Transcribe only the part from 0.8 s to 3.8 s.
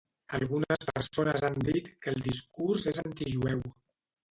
persones han dit que el discurs és antijueu.